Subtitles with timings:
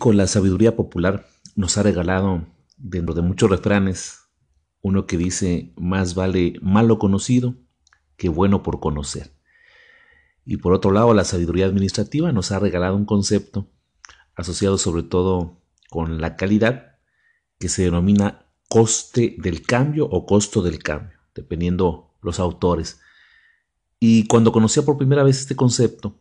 [0.00, 2.44] La sabiduría popular nos ha regalado,
[2.76, 4.24] dentro de muchos refranes,
[4.80, 7.54] uno que dice, más vale malo conocido
[8.16, 9.32] que bueno por conocer.
[10.44, 13.68] Y por otro lado, la sabiduría administrativa nos ha regalado un concepto
[14.34, 16.96] asociado sobre todo con la calidad
[17.60, 23.00] que se denomina coste del cambio o costo del cambio, dependiendo los autores.
[24.00, 26.18] Y cuando conocía por primera vez este concepto,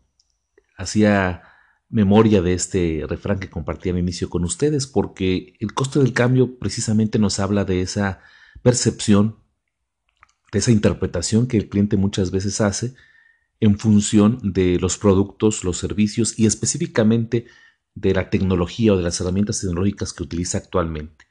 [0.77, 1.50] hacía
[1.91, 6.57] memoria de este refrán que compartí al inicio con ustedes, porque el costo del cambio
[6.57, 8.21] precisamente nos habla de esa
[8.63, 9.37] percepción,
[10.51, 12.93] de esa interpretación que el cliente muchas veces hace
[13.59, 17.45] en función de los productos, los servicios y específicamente
[17.93, 21.25] de la tecnología o de las herramientas tecnológicas que utiliza actualmente.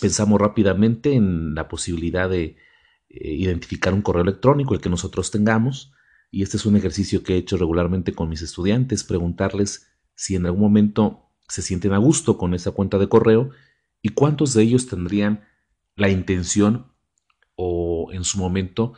[0.00, 2.56] Pensamos rápidamente en la posibilidad de
[3.08, 5.92] eh, identificar un correo electrónico, el que nosotros tengamos,
[6.30, 10.46] y este es un ejercicio que he hecho regularmente con mis estudiantes, preguntarles si en
[10.46, 13.50] algún momento se sienten a gusto con esa cuenta de correo
[14.02, 15.44] y cuántos de ellos tendrían
[15.94, 16.92] la intención
[17.54, 18.94] o en su momento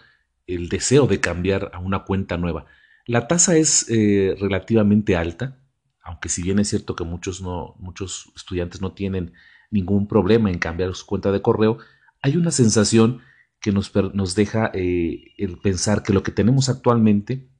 [0.46, 2.66] el deseo de cambiar a una cuenta nueva.
[3.06, 5.60] La tasa es eh, relativamente alta,
[6.02, 9.32] aunque si bien es cierto que muchos, no, muchos estudiantes no tienen
[9.70, 11.78] ningún problema en cambiar su cuenta de correo,
[12.22, 13.20] hay una sensación
[13.60, 17.50] que nos, nos deja eh, el pensar que lo que tenemos actualmente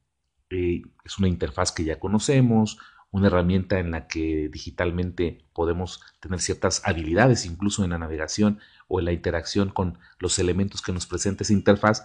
[0.51, 2.79] eh, es una interfaz que ya conocemos,
[3.11, 8.99] una herramienta en la que digitalmente podemos tener ciertas habilidades, incluso en la navegación o
[8.99, 12.05] en la interacción con los elementos que nos presenta esa interfaz,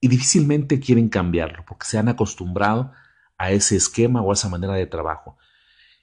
[0.00, 2.92] y difícilmente quieren cambiarlo porque se han acostumbrado
[3.36, 5.36] a ese esquema o a esa manera de trabajo.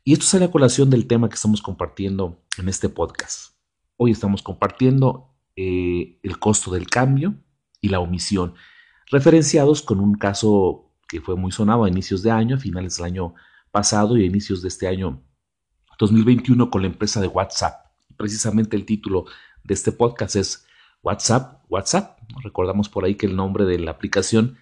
[0.03, 3.55] Y esto sale a colación del tema que estamos compartiendo en este podcast.
[3.97, 7.35] Hoy estamos compartiendo eh, el costo del cambio
[7.81, 8.55] y la omisión,
[9.11, 13.05] referenciados con un caso que fue muy sonado a inicios de año, a finales del
[13.05, 13.35] año
[13.71, 15.23] pasado y a inicios de este año
[15.99, 17.85] 2021 con la empresa de WhatsApp.
[18.17, 19.25] Precisamente el título
[19.63, 20.65] de este podcast es
[21.03, 22.19] WhatsApp, WhatsApp.
[22.43, 24.57] Recordamos por ahí que el nombre de la aplicación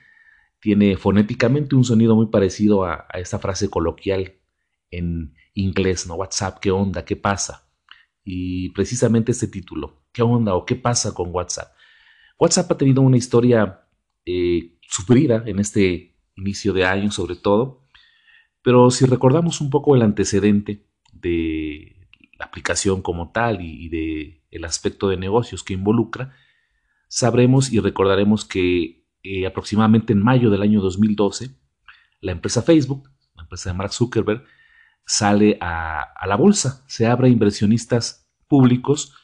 [0.60, 4.36] tiene fonéticamente un sonido muy parecido a, a esta frase coloquial
[4.92, 6.16] en inglés, ¿no?
[6.16, 7.06] WhatsApp, ¿qué onda?
[7.06, 7.68] ¿Qué pasa?
[8.24, 11.74] Y precisamente este título, ¿Qué onda o qué pasa con WhatsApp?
[12.38, 13.82] WhatsApp ha tenido una historia
[14.26, 17.82] eh, sufrida en este inicio de año sobre todo,
[18.62, 22.08] pero si recordamos un poco el antecedente de
[22.38, 26.36] la aplicación como tal y, de el aspecto de negocios que involucra,
[27.08, 31.50] sabremos y recordaremos que eh, aproximadamente en mayo del año 2012,
[32.22, 34.44] la empresa Facebook, la empresa de Mark Zuckerberg,
[35.06, 39.16] sale a, la bolsa, se abre a inversionistas públicos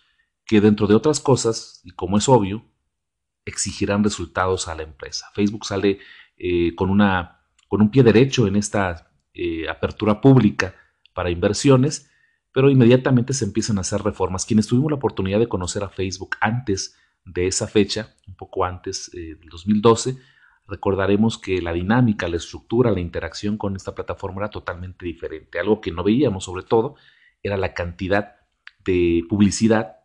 [0.46, 2.66] que dentro de otras cosas, y como es obvio,
[3.46, 5.28] exigirán resultados a la empresa.
[5.34, 6.00] Facebook sale
[6.38, 10.76] eh, con, una, con un pie derecho en esta eh, apertura pública
[11.14, 12.10] para inversiones,
[12.52, 14.46] pero inmediatamente se empiezan a hacer reformas.
[14.46, 19.12] Quienes tuvimos la oportunidad de conocer a Facebook antes de esa fecha, un poco antes
[19.14, 20.18] eh, del 2012,
[20.70, 25.60] recordaremos que la dinámica, la estructura, la interacción con esta plataforma era totalmente diferente.
[25.60, 26.96] Algo que no veíamos sobre todo
[27.42, 28.36] era la cantidad
[28.84, 29.98] de publicidad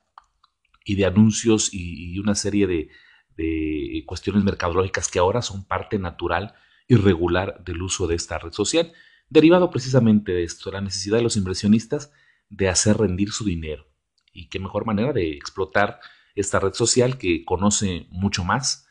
[0.85, 6.55] y de anuncios y, una serie de, cuestiones mercadológicas que ahora son parte natural
[6.87, 8.93] y regular del uso de esta red social,
[9.29, 12.13] derivado precisamente de esto, la necesidad de los inversionistas
[12.51, 13.89] de hacer rendir su dinero.
[14.33, 16.01] Y qué mejor manera de explotar
[16.35, 18.84] esta red social que conoce mucho más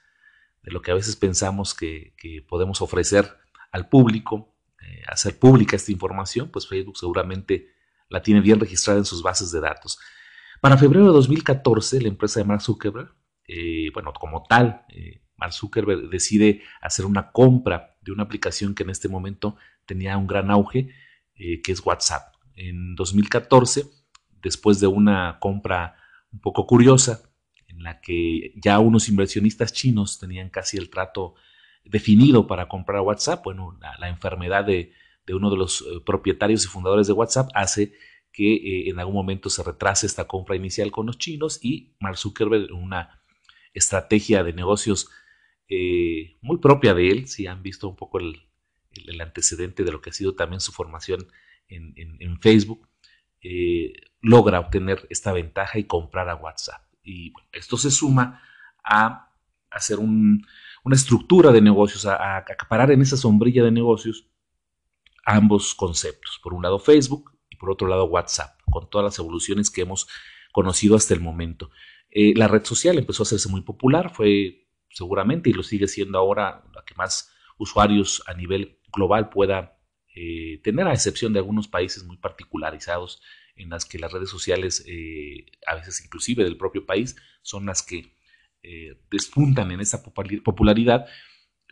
[0.64, 2.14] de lo que a veces pensamos que,
[2.48, 3.38] podemos ofrecer
[3.72, 7.70] al público, eh, hacer pública esta información, pues Facebook seguramente
[8.10, 10.00] la tiene bien registrada en sus bases de datos.
[10.62, 13.14] Para febrero de 2014, la empresa de Mark Zuckerberg,
[13.48, 18.84] eh, bueno, como tal, eh, Mark Zuckerberg decide hacer una compra de una aplicación que
[18.84, 20.90] en este momento tenía un gran auge,
[21.36, 22.36] que es WhatsApp.
[22.56, 23.86] En 2014,
[24.42, 25.98] después de una compra
[26.32, 27.33] un poco curiosa,
[27.76, 31.36] en la que ya unos inversionistas chinos tenían casi el trato
[31.84, 34.94] definido para comprar WhatsApp, bueno, la, enfermedad de,
[35.30, 37.94] uno de los propietarios y fundadores de WhatsApp hace
[38.34, 42.18] que eh, en algún momento se retrase esta compra inicial con los chinos y Mark
[42.18, 43.22] Zuckerberg una
[43.74, 45.10] estrategia de negocios
[45.70, 48.42] eh, muy propia de él, si han visto un poco el,
[49.22, 51.28] antecedente de lo que ha sido también su formación
[51.68, 52.88] en, Facebook,
[53.42, 56.84] eh, logra obtener esta ventaja y comprar a WhatsApp.
[57.04, 58.42] Y esto se suma
[58.84, 59.32] a
[59.70, 64.28] hacer una estructura de negocios, a, a acaparar en esa sombrilla de negocios
[65.26, 66.40] ambos conceptos.
[66.42, 67.34] Por un lado Facebook
[67.64, 70.10] por otro lado WhatsApp, con todas las evoluciones que hemos
[70.52, 71.72] conocido hasta el momento.
[72.12, 76.18] Eh, la red social empezó a hacerse muy popular, fue seguramente y lo sigue siendo
[76.18, 79.80] ahora la que más usuarios a nivel global pueda
[80.14, 83.22] eh, tener a excepción de algunos países muy particularizados
[83.56, 87.84] en las que las redes sociales, eh, a veces inclusive del propio país, son las
[87.84, 88.14] que
[88.64, 91.06] eh, despuntan en esa popularidad,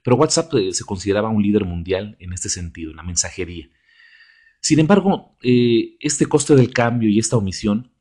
[0.03, 3.69] pero WhatsApp se consideraba un líder mundial en este sentido, en la mensajería.
[4.59, 7.91] Sin embargo, este coste del cambio y esta omisión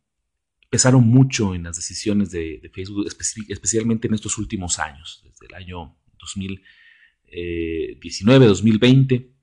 [0.71, 3.07] pesaron mucho en las decisiones de, de Facebook,
[3.49, 9.35] especialmente en estos últimos años, desde el año 2019, 2020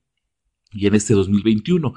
[0.71, 1.93] y en este 2021.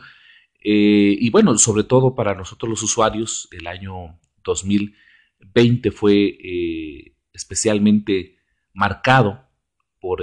[0.61, 8.39] Eh, y bueno, sobre todo para nosotros los usuarios, el año 2020 fue eh, especialmente
[8.73, 9.49] marcado
[10.01, 10.23] por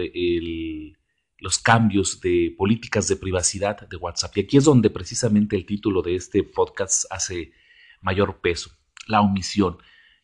[1.39, 4.37] los cambios de políticas de privacidad de WhatsApp.
[4.37, 7.51] Y aquí es donde precisamente el título de este podcast hace
[8.01, 8.71] mayor peso,
[9.07, 9.77] la omisión.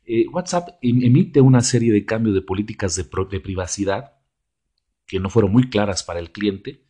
[0.06, 4.14] Eh, WhatsApp em, emite una serie de cambios de políticas de privacidad
[5.06, 6.84] que no fueron muy claras para el cliente,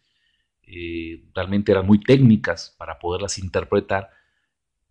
[0.65, 4.09] eh, realmente eran muy técnicas para poderlas interpretar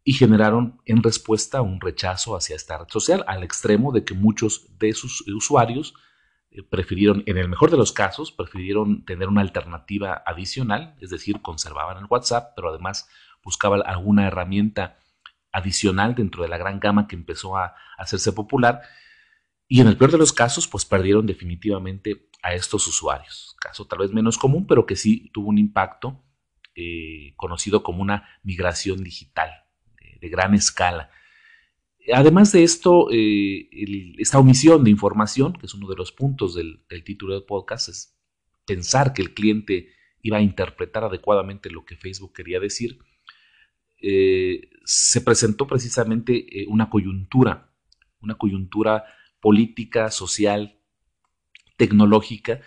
[0.04, 4.66] y generaron en respuesta un rechazo hacia esta red social, al extremo de que muchos
[4.78, 5.94] de sus usuarios
[6.50, 11.40] eh, prefirieron, en el mejor de los casos, prefirieron tener una alternativa adicional, es decir,
[11.40, 13.08] conservaban el WhatsApp, pero además
[13.44, 14.98] buscaban alguna herramienta
[15.52, 18.82] adicional dentro de la gran gama que empezó a hacerse popular.
[19.68, 23.56] Y en el peor de los casos, pues perdieron definitivamente a estos usuarios.
[23.60, 26.22] Caso tal vez menos común, pero que sí tuvo un impacto
[26.74, 29.50] eh, conocido como una migración digital
[30.20, 31.10] de, gran escala.
[32.12, 33.68] Además de esto, eh,
[34.18, 38.18] esta omisión de información, que es uno de los puntos del, título del podcast, es
[38.64, 39.90] pensar que el cliente
[40.22, 42.98] iba a interpretar adecuadamente lo que Facebook quería decir,
[44.00, 47.70] eh, se presentó precisamente una coyuntura,
[48.20, 49.04] una coyuntura
[49.40, 50.81] política, social,
[51.82, 52.60] tecnológica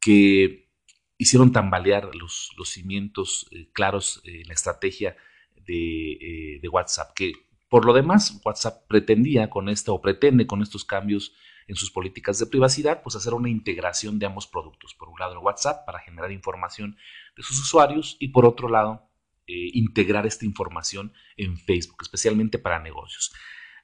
[0.00, 0.70] que
[1.18, 5.18] hicieron tambalear los, cimientos eh, claros en la estrategia
[5.54, 7.32] de, eh, de, WhatsApp, que
[7.68, 11.34] por lo demás WhatsApp pretendía con esto o pretende con estos cambios
[11.68, 14.94] en sus políticas de privacidad, pues hacer una integración de ambos productos.
[14.94, 16.96] Por un lado, el WhatsApp para generar información
[17.36, 19.10] de sus usuarios y por otro lado,
[19.46, 23.30] eh, integrar esta información en Facebook, especialmente para negocios.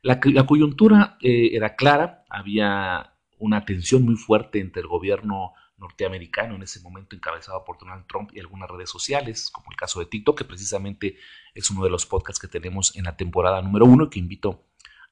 [0.01, 3.10] La coyuntura era clara, había
[3.41, 8.31] una tensión muy fuerte entre el gobierno norteamericano en ese momento encabezado por Donald Trump
[8.35, 11.17] y algunas redes sociales, como el caso de TikTok, que precisamente
[11.55, 14.67] es uno de los podcasts que tenemos en la temporada número uno que invito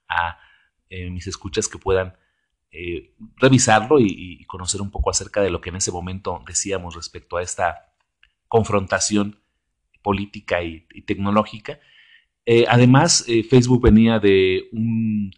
[0.08, 0.38] a
[0.90, 2.16] eh, mis escuchas que puedan
[2.70, 7.36] eh, revisarlo y, conocer un poco acerca de lo que en ese momento decíamos respecto
[7.36, 7.92] a esta
[8.46, 9.40] confrontación
[10.02, 11.80] política y, tecnológica.
[12.44, 15.32] Eh, además, Facebook venía de un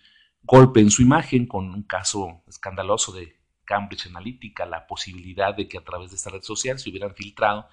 [0.51, 5.79] golpe en su imagen con un caso escandaloso de Cambridge Analytica, la posibilidad de que
[5.79, 7.69] a través de esta red social se hubieran filtrado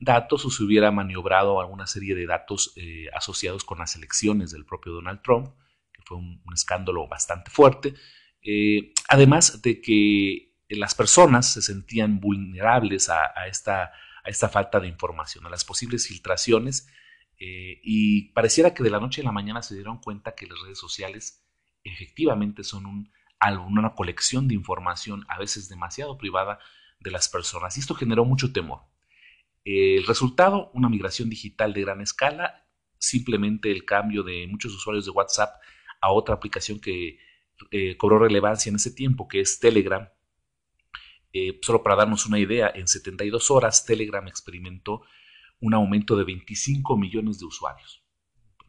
[0.00, 4.64] datos o se hubiera maniobrado alguna serie de datos eh, asociados con las elecciones del
[4.64, 5.48] propio Donald Trump,
[5.92, 7.92] que fue un, escándalo bastante fuerte,
[8.40, 13.92] eh, además de que las personas se sentían vulnerables a, esta,
[14.24, 16.88] a esta falta de información, a las posibles filtraciones,
[17.38, 20.58] eh, y pareciera que de la noche a la mañana se dieron cuenta que las
[20.62, 21.43] redes sociales
[21.84, 26.58] efectivamente son un álbum, una colección de información a veces demasiado privada
[27.00, 27.76] de las personas.
[27.76, 28.80] Y esto generó mucho temor.
[29.64, 32.66] El resultado, una migración digital de gran escala,
[32.98, 35.60] simplemente el cambio de muchos usuarios de WhatsApp
[36.00, 37.18] a otra aplicación que
[37.70, 40.08] eh, cobró relevancia en ese tiempo, que es Telegram.
[41.32, 45.02] Eh, solo para darnos una idea, en 72 horas Telegram experimentó
[45.60, 48.04] un aumento de 25 millones de usuarios.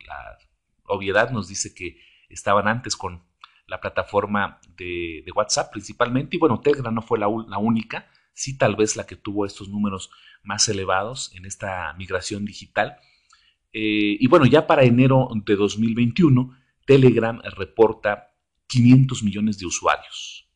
[0.08, 0.38] La
[0.86, 3.24] obviedad nos dice que estaban antes con
[3.68, 6.36] la plataforma de, WhatsApp principalmente.
[6.36, 10.12] Y bueno, Telegram no fue la, única, sí tal vez la que tuvo estos números
[10.44, 12.98] más elevados en esta migración digital.
[13.74, 18.34] Eh, y bueno, ya para enero de 2021, Telegram reporta
[18.68, 20.50] 500 millones de usuarios.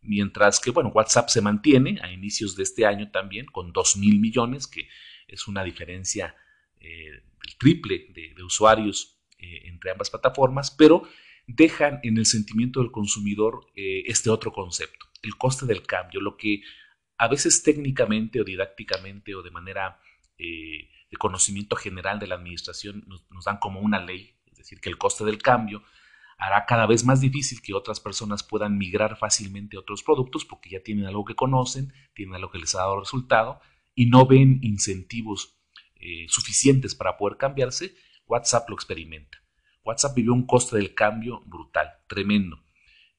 [0.00, 4.20] Mientras que, bueno, WhatsApp se mantiene a inicios de este año también con 2 mil
[4.20, 4.88] millones, que
[5.26, 6.34] es una diferencia
[6.80, 7.22] eh,
[7.58, 11.04] triple de usuarios eh, entre ambas plataformas, pero
[11.46, 16.36] dejan en el sentimiento del consumidor eh, este otro concepto, el coste del cambio, lo
[16.36, 16.62] que
[17.18, 20.00] a veces técnicamente o didácticamente o de manera
[20.38, 24.88] eh, de conocimiento general de la administración nos, dan como una ley, es decir, que
[24.88, 25.84] el coste del cambio
[26.36, 30.70] hará cada vez más difícil que otras personas puedan migrar fácilmente a otros productos porque
[30.70, 33.60] ya tienen algo que conocen, tienen algo que les ha dado resultado
[33.94, 35.54] y no ven incentivos
[36.28, 37.96] suficientes para poder cambiarse
[38.28, 39.38] WhatsApp lo experimenta.
[39.84, 42.62] WhatsApp vivió un coste del cambio brutal, tremendo.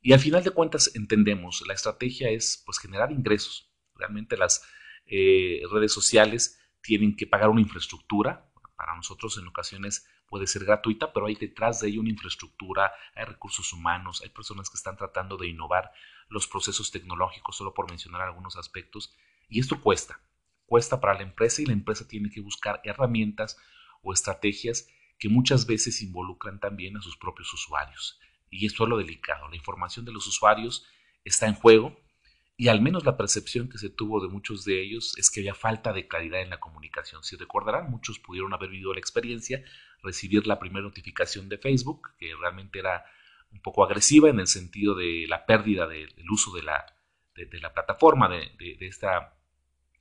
[0.02, 3.74] Y al final de cuentas entendemos, la estrategia es pues generar ingresos.
[3.96, 4.64] Realmente las
[5.08, 8.50] eh, redes sociales tienen que pagar una infraestructura.
[8.78, 13.26] Para nosotros en ocasiones puede ser gratuita, pero hay detrás de ello una infraestructura, hay
[13.26, 15.92] recursos humanos, hay personas que están tratando de innovar
[16.30, 19.14] los procesos tecnológicos, solo por mencionar algunos aspectos.
[19.50, 20.22] Y esto cuesta,
[20.66, 23.58] cuesta para la empresa y la empresa tiene que buscar herramientas
[24.04, 24.88] o estrategias
[25.20, 28.20] que muchas veces involucran también a sus propios usuarios.
[28.50, 29.48] Y esto es lo delicado.
[29.50, 30.86] La información de los usuarios
[31.24, 32.00] está en juego
[32.60, 35.56] y al menos la percepción que se tuvo de muchos de ellos es que había
[35.56, 37.24] falta de claridad en la comunicación.
[37.24, 39.64] Si recordarán, muchos pudieron haber vivido la experiencia,
[40.04, 43.06] recibir la primera notificación de Facebook, que realmente era
[43.52, 46.86] un poco agresiva en el sentido de la pérdida del uso de la,
[47.34, 49.40] de, la plataforma, de, de, esta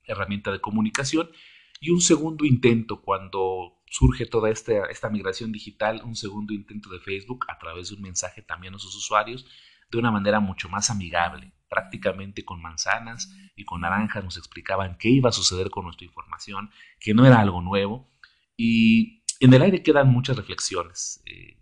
[0.03, 1.31] herramienta de comunicación,
[1.79, 6.99] y un segundo intento cuando surge toda esta, esta migración digital, un segundo intento de
[6.99, 9.45] Facebook a través de un mensaje también a sus usuarios,
[9.91, 15.09] de una manera mucho más amigable prácticamente con manzanas y con naranjas nos explicaban qué
[15.09, 18.09] iba a suceder con nuestra información, que no era algo nuevo.
[18.57, 21.21] Y en el aire quedan muchas reflexiones.
[21.25, 21.57] Eh,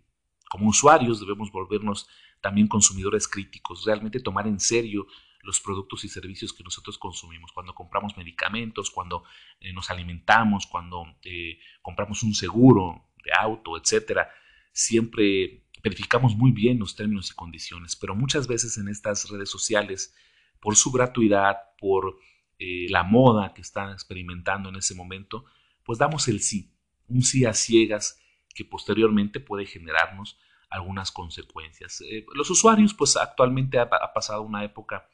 [0.50, 2.08] como usuarios debemos volvernos
[2.40, 5.06] también consumidores críticos, realmente tomar en serio
[5.42, 9.24] los productos y servicios que nosotros consumimos, cuando compramos medicamentos, cuando
[9.60, 14.30] eh, nos alimentamos, cuando eh, compramos un seguro de auto, etcétera,
[14.72, 20.14] siempre verificamos muy bien los términos y condiciones, pero muchas veces en estas redes sociales,
[20.60, 22.18] por su gratuidad, por
[22.58, 25.44] eh, la moda que están experimentando en ese momento,
[25.84, 26.74] pues damos el sí,
[27.06, 28.20] un sí a ciegas
[28.54, 32.02] que posteriormente puede generarnos algunas consecuencias.
[32.34, 35.08] Los usuarios, pues actualmente ha, pasado una época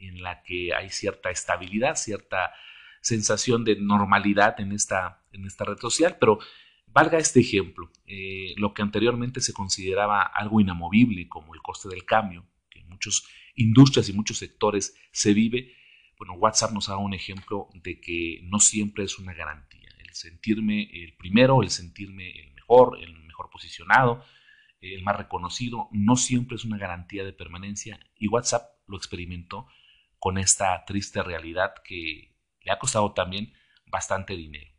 [0.00, 2.52] en la que hay cierta estabilidad, cierta
[3.00, 6.38] sensación de normalidad en esta, en esta red social, pero
[6.90, 12.04] Valga este ejemplo, eh, lo que anteriormente se consideraba algo inamovible como el coste del
[12.04, 13.24] cambio, que en muchas
[13.56, 15.74] industrias y muchos sectores se vive,
[16.16, 19.88] bueno, WhatsApp nos da un ejemplo de que no siempre es una garantía.
[19.98, 24.24] El sentirme el primero, el sentirme el mejor, el mejor posicionado,
[24.80, 29.66] el más reconocido, no siempre es una garantía de permanencia y WhatsApp lo experimentó
[30.18, 33.52] con esta triste realidad que le ha costado también
[33.86, 34.70] bastante dinero.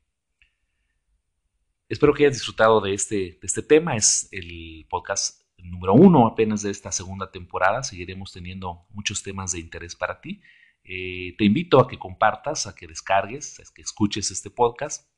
[1.87, 3.95] Espero que hayas disfrutado de este, este tema.
[3.95, 7.81] Es el podcast número uno apenas de esta segunda temporada.
[7.81, 10.41] Seguiremos teniendo muchos temas de interés para ti.
[10.83, 15.11] Eh, te invito a que compartas, a que descargues, a que escuches este podcast,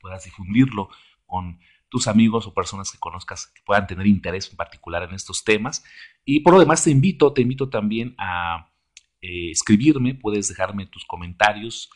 [0.00, 0.88] puedas difundirlo
[1.26, 5.44] con tus amigos o personas que conozcas que puedan tener interés en particular en estos
[5.44, 5.84] temas.
[6.24, 8.70] Y por lo demás te invito, te invito también a
[9.20, 11.90] eh, escribirme, puedes dejarme tus comentarios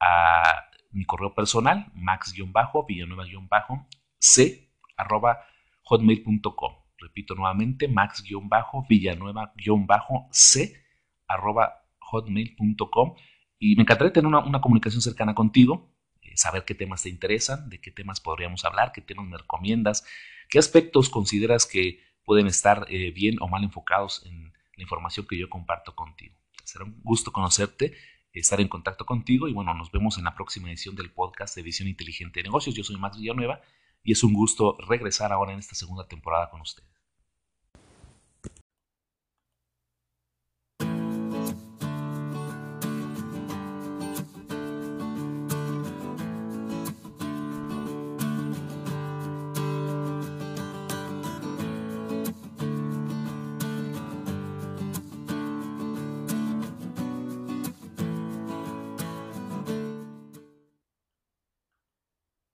[0.00, 5.44] a mi correo personal, max-villanueva-c arroba
[5.82, 6.74] hotmail.com.
[6.98, 10.84] Repito nuevamente, max-villanueva-c
[11.28, 13.14] arroba hotmail.com.
[13.58, 15.92] Y me encantaría tener una, comunicación cercana contigo,
[16.22, 20.06] eh, saber qué temas te interesan, de qué temas podríamos hablar, qué temas me recomiendas,
[20.48, 25.36] qué aspectos consideras que pueden estar eh, bien o mal enfocados en la información que
[25.36, 26.38] yo comparto contigo.
[26.68, 27.94] Será un gusto conocerte
[28.30, 31.62] estar en contacto contigo y bueno, nos vemos en la próxima edición del podcast de
[31.62, 32.74] Edición Inteligente de Negocios.
[32.74, 33.62] Yo soy Max Villanueva
[34.04, 36.97] y es un gusto regresar ahora en esta segunda temporada con ustedes.